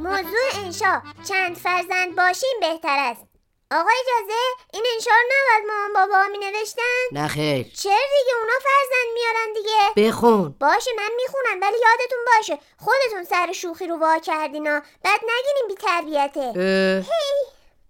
موضوع 0.00 0.64
انشا. 0.64 1.02
چند 1.28 1.56
فرزند 1.56 2.16
باشیم 2.16 2.60
بهتر 2.60 2.96
است. 2.98 3.24
آقا 3.72 3.90
اجازه 4.00 4.40
این 4.72 4.84
انشا 4.94 5.10
رو 5.10 5.26
نباید 5.30 5.70
مامان 5.70 6.08
بابا 6.08 6.28
می 6.32 6.38
نوشتن 6.38 6.82
نه 7.12 7.28
خیر. 7.28 7.66
چرا 7.82 7.92
دیگه 8.18 8.34
اونا 8.40 8.52
فرزند 8.62 9.08
میارن 9.14 9.52
دیگه؟ 9.54 10.08
بخون. 10.08 10.54
باشه 10.60 10.90
من 10.96 11.10
می‌خونم 11.16 11.60
ولی 11.62 11.76
یادتون 11.78 12.18
باشه 12.36 12.58
خودتون 12.78 13.24
سر 13.24 13.52
شوخی 13.52 13.86
رو 13.86 13.96
وا 13.96 14.18
کردینا 14.18 14.82
بعد 15.04 15.20
نگینیم 15.22 15.68
بی 15.68 15.74
تربیته. 15.74 16.60
اه، 16.60 17.06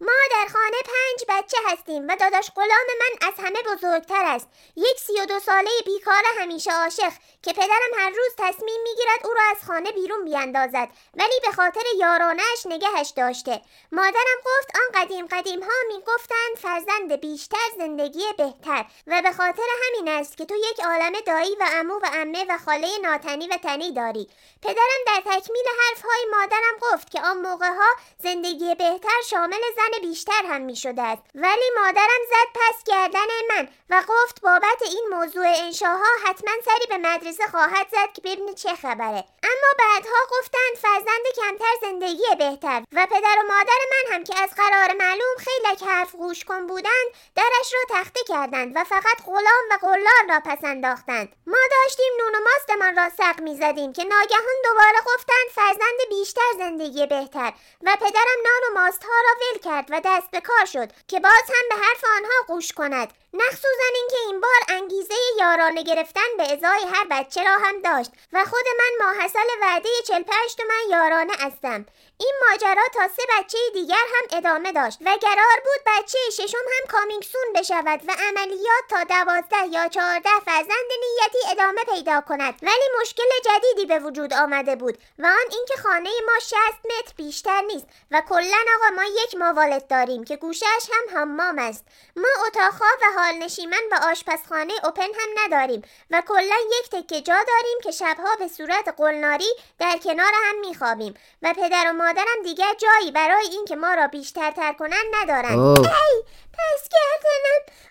ما 0.00 0.12
در 0.30 0.52
خانه 0.52 0.76
پنج 0.84 1.24
بچه 1.28 1.56
هستیم 1.66 2.08
و 2.08 2.16
داداش 2.20 2.50
غلام 2.56 2.86
من 3.00 3.28
از 3.28 3.34
همه 3.38 3.62
بزرگتر 3.62 4.24
است. 4.24 4.48
یک 4.76 5.00
سی 5.00 5.20
و 5.20 5.26
دو 5.26 5.40
ساله 5.40 5.70
بیکار 5.84 6.22
همیشه 6.38 6.72
عاشق 6.72 7.12
که 7.42 7.52
پدرم 7.52 7.92
هر 7.98 8.10
روز 8.10 8.34
تصمیم 8.38 8.82
می‌گیرد 8.82 9.26
او 9.26 9.34
را 9.34 9.40
از 9.50 9.56
خانه 9.66 9.92
بیرون 9.92 10.24
بیاندازد 10.24 10.88
ولی 11.14 11.40
به 11.46 11.52
خاطر 11.52 11.80
یارانش 11.98 12.66
نگهش 12.66 13.12
داشته. 13.16 13.62
مادرم 13.92 14.38
گفت 14.44 14.70
آن 14.74 15.02
قدیم 15.02 15.26
قدیم 15.26 15.62
ها 15.62 15.72
می‌گفتند 15.88 16.56
فرزند 16.62 17.20
بیشتر 17.20 17.68
زندگی 17.76 18.24
بهتر 18.38 18.84
و 19.06 19.22
به 19.22 19.32
خاطر 19.32 19.68
همین 19.86 20.08
است 20.08 20.36
که 20.36 20.44
تو 20.44 20.54
یک 20.54 20.84
عالم 20.84 21.12
دایی 21.26 21.56
و 21.60 21.68
عمو 21.72 21.94
و 22.02 22.06
عمه 22.12 22.44
و 22.48 22.58
خاله 22.58 22.98
ناتنی 23.02 23.48
و 23.48 23.56
تنی 23.56 23.92
داری. 23.92 24.28
پدرم 24.62 25.02
در 25.06 25.20
تکمیل 25.20 25.66
حرفهای 25.80 26.26
مادرم 26.30 26.76
گفت 26.80 27.10
که 27.10 27.20
آن 27.20 27.38
موقع 27.38 27.68
ها 27.68 27.88
زندگی 28.22 28.74
بهتر 28.74 29.20
شامل 29.30 29.60
زن 29.76 29.85
بیشتر 30.02 30.42
هم 30.48 30.60
می 30.60 30.76
شده 30.76 31.02
است. 31.02 31.22
ولی 31.34 31.70
مادرم 31.76 32.22
زد 32.30 32.48
پس 32.54 32.84
گردن 32.84 33.26
من 33.48 33.68
و 33.90 34.02
گفت 34.08 34.40
بابت 34.40 34.82
این 34.82 35.06
موضوع 35.10 35.46
انشاها 35.46 36.10
حتما 36.24 36.52
سری 36.64 36.86
به 36.88 37.08
مدرسه 37.08 37.46
خواهد 37.46 37.86
زد 37.90 38.12
که 38.14 38.20
ببینه 38.20 38.54
چه 38.54 38.74
خبره. 38.74 39.24
اما 39.42 39.70
بعدها 39.78 40.18
گفتند 40.30 40.76
فرزند 40.82 41.26
کمتر 41.36 41.74
زندگی 41.80 42.24
بهتر 42.38 42.82
و 42.92 43.06
پدر 43.06 43.36
و 43.38 43.46
مادر 43.48 43.80
من 43.92 44.14
هم 44.14 44.24
که 44.24 44.42
از 44.42 44.50
قرار 44.56 44.96
معلوم 44.98 45.36
خیلی 45.38 45.90
حرف 45.90 46.14
گوش 46.14 46.44
کن 46.44 46.66
بودند 46.66 47.08
درش 47.36 47.74
را 47.74 47.80
تخته 48.00 48.20
کردند 48.28 48.72
و 48.76 48.84
فقط 48.84 49.22
غلام 49.26 49.64
و 49.70 49.76
قلار 49.80 50.24
را 50.28 50.40
پس 50.44 50.64
انداختند. 50.64 51.36
ما 51.46 51.58
داشتیم 51.70 52.12
نون 52.18 52.34
و 52.34 52.38
ماستمان 52.44 52.96
را 52.96 53.10
سق 53.18 53.40
می 53.40 53.56
زدیم 53.56 53.92
که 53.92 54.04
ناگهان 54.04 54.56
دوباره 54.64 54.98
گفتند 55.06 55.35
فرزند 55.54 55.98
بیشتر 56.08 56.52
زندگی 56.58 57.06
بهتر 57.06 57.52
و 57.82 57.96
پدرم 57.96 58.40
نان 58.44 58.70
و 58.70 58.80
ماست 58.80 59.04
ها 59.04 59.12
را 59.24 59.30
ول 59.40 59.58
کرد 59.58 59.86
و 59.90 60.00
دست 60.04 60.30
به 60.30 60.40
کار 60.40 60.64
شد 60.64 60.92
که 61.08 61.20
باز 61.20 61.32
هم 61.48 61.68
به 61.68 61.74
حرف 61.84 62.04
آنها 62.16 62.42
گوش 62.46 62.72
کند. 62.72 63.12
مخصوصا 63.32 63.88
اینکه 63.94 64.16
این 64.26 64.40
بار 64.40 64.76
انگیزه 64.76 65.14
یارانه 65.38 65.82
گرفتن 65.82 66.36
به 66.36 66.42
ازای 66.42 66.86
هر 66.92 67.06
بچه 67.10 67.44
را 67.44 67.58
هم 67.62 67.80
داشت 67.82 68.10
و 68.32 68.44
خود 68.44 68.64
من 68.78 69.06
ماحصل 69.06 69.46
وعده 69.62 69.88
45 70.06 70.54
تومن 70.56 70.90
یارانه 70.90 71.32
هستم. 71.40 71.86
این 72.18 72.32
ماجرا 72.50 72.82
تا 72.94 73.08
سه 73.08 73.22
بچه 73.38 73.58
دیگر 73.72 73.94
هم 74.14 74.38
ادامه 74.38 74.72
داشت 74.72 74.98
و 75.00 75.10
قرار 75.20 75.60
بود 75.64 75.82
بچه 75.86 76.18
ششم 76.32 76.58
هم 76.58 76.86
کامیکسون 76.88 77.52
بشود 77.54 78.00
و 78.08 78.12
عملیات 78.28 78.84
تا 78.90 79.04
دوازده 79.04 79.66
یا 79.70 79.88
چهارده 79.88 80.40
فرزند 80.46 80.90
نیتی 81.00 81.38
ادامه 81.50 81.84
پیدا 81.94 82.20
کند. 82.20 82.54
ولی 82.62 82.84
مشکل 83.00 83.28
جدیدی 83.44 83.86
به 83.86 83.98
وجود 83.98 84.34
آمده 84.34 84.76
بود 84.76 84.98
و 85.18 85.26
آن 85.36 85.52
اینکه 85.52 85.74
خانه 85.82 86.10
ما 86.26 86.38
60 86.40 86.56
متر 86.84 87.12
بیشتر 87.16 87.60
نیست 87.60 87.86
و 88.10 88.22
کلا 88.28 88.56
آقا 88.76 88.96
ما 88.96 89.04
یک 89.04 89.34
ماوالت 89.38 89.88
داریم 89.88 90.24
که 90.24 90.36
گوشهش 90.36 90.88
هم 90.92 91.18
حمام 91.18 91.58
است. 91.58 91.84
ما 92.16 92.28
اتاقها 92.46 92.86
و 93.02 93.20
حال 93.20 93.34
نشیمن 93.34 93.82
و 93.92 93.98
آشپزخانه 94.10 94.72
اوپن 94.84 95.02
هم 95.02 95.28
نداریم 95.44 95.82
و 96.10 96.22
کلا 96.28 96.56
یک 96.78 96.90
تکه 96.90 97.20
جا 97.20 97.34
داریم 97.34 97.78
که 97.82 97.90
شبها 97.90 98.36
به 98.38 98.48
صورت 98.48 98.94
قلناری 98.96 99.48
در 99.78 99.98
کنار 100.04 100.32
هم 100.44 100.60
میخوابیم 100.60 101.14
و 101.42 101.54
پدر 101.56 101.90
و 101.90 101.92
مادرم 101.92 102.42
دیگر 102.44 102.74
جایی 102.74 103.10
برای 103.12 103.46
اینکه 103.46 103.76
ما 103.76 103.94
را 103.94 104.06
بیشتر 104.06 104.50
تر 104.50 104.72
کنن 104.72 105.04
ندارند. 105.14 105.78
ای 105.78 106.22
پس 106.52 106.88
گردنم. 106.92 107.86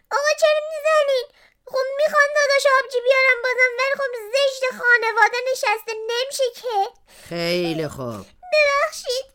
خیلی 7.30 7.88
خوب. 7.88 8.26
ببخشید. 8.54 9.26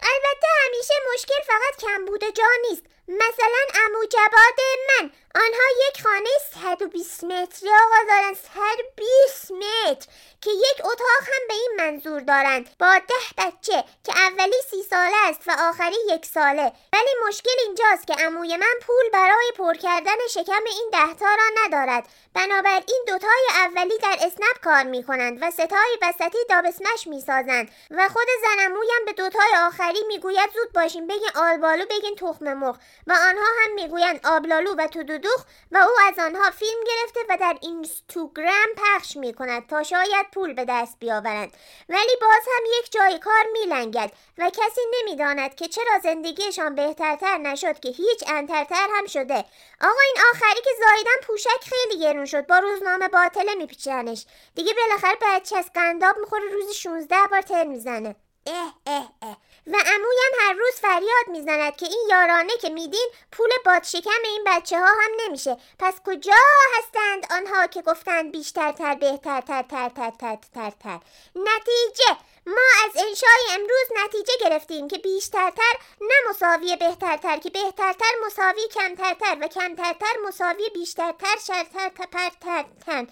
البته 0.00 0.46
همیشه 0.64 0.94
مشکل 1.14 1.42
فقط 1.46 1.80
کمبود 1.80 2.20
جا 2.20 2.44
نیست. 2.70 2.82
مثلا 3.08 3.62
امو 3.84 4.04
جواد 4.04 4.60
من. 4.88 5.10
آنها 5.34 5.66
یک 5.88 6.02
خانه 6.02 6.30
120 6.52 7.24
متری 7.24 7.68
آقا 7.68 7.96
دارن 8.08 8.34
120 8.34 9.50
متر. 9.50 10.10
که 10.40 10.50
یک 10.50 10.84
اتاق 10.84 11.22
هم 11.22 11.48
به 11.48 11.54
این 11.54 11.72
منظور 11.78 12.20
دارند. 12.20 12.70
با 12.78 12.98
ده 12.98 13.14
بچه 13.38 13.84
که 14.04 14.12
اولی 14.16 14.62
سی 14.70 14.82
ساله 14.82 15.16
است 15.28 15.40
و 15.46 15.52
آخری 15.58 15.96
یک 16.08 16.26
ساله. 16.26 16.72
ولی 16.92 17.10
مشکل 17.28 17.50
اینجاست 17.66 18.06
که 18.06 18.14
عموی 18.14 18.56
من 18.56 18.74
پول 18.86 19.10
برای 19.12 19.52
پر 19.58 19.74
کردن 19.74 20.16
شکم 20.30 20.64
این 20.66 20.90
دهتا 20.92 21.26
را 21.26 21.64
ندارد. 21.64 22.08
بنابراین 22.34 23.04
دوتای 23.06 23.48
اولی 23.54 23.98
در 23.98 24.16
اسنپ 24.20 24.60
کار 24.64 24.82
می 24.82 25.04
کنند 25.04 25.38
و 25.42 25.50
ستای 25.50 25.98
وسطی 26.02 26.38
دابسمش 26.48 27.06
می 27.06 27.20
سازند. 27.20 27.70
و 27.90 28.08
خود 28.08 28.26
زنمویم 28.42 29.04
به 29.06 29.12
دوتای 29.12 29.54
آخری 29.66 30.02
می‌گوید 30.08 30.50
زود 30.54 30.72
باشین 30.72 31.06
بگین 31.06 31.30
آلبالو 31.34 31.84
بگین 31.90 32.14
تخم 32.16 32.52
مرغ. 32.52 32.78
و 33.06 33.12
آنها 33.12 33.46
هم 33.62 33.74
می‌گویند 33.74 34.20
آبلالو 34.24 34.74
و 34.78 34.86
تودودوخ 34.86 35.44
و 35.72 35.78
او 35.78 35.92
از 36.08 36.18
آنها 36.18 36.50
فیلم 36.50 36.84
گرفته 36.86 37.20
و 37.28 37.36
در 37.40 37.56
اینستاگرام 37.62 38.68
پخش 38.76 39.16
می 39.16 39.34
کند 39.34 39.66
تا 39.66 39.82
شاید 39.82 40.27
پول 40.32 40.52
به 40.52 40.64
دست 40.68 40.96
بیاورند. 40.98 41.52
ولی 41.88 42.16
باز 42.20 42.42
هم 42.56 42.64
یک 42.78 42.92
جای 42.92 43.18
کار 43.18 43.44
میلنگد 43.52 44.12
و 44.38 44.50
کسی 44.50 44.80
نمی‌داند 45.00 45.54
که 45.54 45.68
چرا 45.68 45.98
زندگیشان 46.02 46.74
بهترتر 46.74 47.38
نشد 47.38 47.80
که 47.80 47.88
هیچ 47.88 48.24
انترتر 48.26 48.88
هم 48.96 49.06
شده. 49.06 49.44
آقا 49.80 50.00
این 50.06 50.16
آخری 50.34 50.60
که 50.64 50.70
زایدن 50.80 51.20
پوشک 51.26 51.60
خیلی 51.62 52.00
گرون 52.00 52.24
شد. 52.24 52.46
با 52.46 52.58
روزنامه 52.58 53.08
باطله 53.08 53.54
میپیچنش. 53.54 54.26
دیگه 54.54 54.72
بالاخره 54.74 55.18
بچه 55.22 55.56
از 55.56 55.70
قنداب 55.74 56.18
می‌خوره 56.18 56.44
روزی 56.52 56.74
16 56.74 57.16
بار 57.30 57.42
تر 57.42 57.64
می‌زنه. 57.64 58.16
اه 58.48 58.74
اه 58.86 59.12
اه. 59.22 59.36
و 59.66 59.76
عمویم 59.76 60.32
هر 60.40 60.52
روز 60.52 60.74
فریاد 60.74 61.28
می‌زند 61.28 61.76
که 61.76 61.86
این 61.86 62.06
یارانه 62.10 62.56
که 62.56 62.68
میدین 62.68 63.08
پول 63.32 63.50
بادشکم 63.64 64.10
این 64.24 64.44
بچه 64.46 64.78
ها 64.78 64.86
هم 64.86 65.10
نمیشه. 65.24 65.56
پس 65.78 65.94
کجا 66.06 66.32
هستند 66.78 67.32
آنها 67.32 67.66
که 67.66 67.82
گفتند 67.82 68.32
بیشترتر 68.32 68.94
بهترتر 68.94 69.62
تر 69.62 69.88
تر 69.88 70.10
تر 70.10 70.36
تر 70.54 70.70
تر 70.70 71.00
نتیجه! 71.36 72.16
ما 72.46 72.66
از 72.84 72.96
انشای 73.06 73.44
امروز 73.50 74.04
نتیجه 74.04 74.32
گرفتیم 74.40 74.88
که 74.88 74.98
بیشترتر 74.98 75.74
نه 76.00 76.14
مساوی 76.30 76.76
بهترتر 76.76 77.36
که 77.36 77.50
بهترتر 77.50 78.12
مساوی 78.26 78.68
کمترتر 78.68 79.36
و 79.40 79.48
کمترتر 79.48 80.14
مساوی 80.26 80.70
بیشترتر 80.74 81.36
شرتر 81.46 81.88
تپرتر 81.88 82.64
تن 82.86 83.06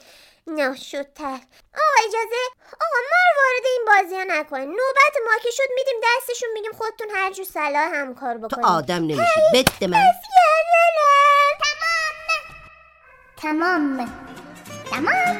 ناشدتر 0.46 1.38
آقا 1.74 1.94
اجازه. 2.08 2.42
آقا 2.72 2.98
ما 3.10 3.18
رو 3.26 3.42
وارد 3.42 3.64
این 3.66 3.84
بازی 3.86 4.16
ها 4.16 4.24
نکنین. 4.40 4.68
نوبت 4.68 5.16
ما 5.26 5.38
که 5.42 5.50
شد 5.50 5.68
میدیم 5.74 5.94
دستشون 6.04 6.48
میگیم 6.54 6.72
خودتون 6.72 7.08
هر 7.14 7.32
جو 7.32 7.44
صلاح 7.44 7.90
هم 7.94 8.14
کار 8.14 8.34
تو 8.38 8.48
بکنید 8.48 8.66
آدم 8.66 8.94
نمیشی. 9.02 9.22
بده 9.54 9.86
من. 9.86 10.02
تمام. 13.36 13.98
تمام. 14.00 14.26
تمام. 14.90 15.36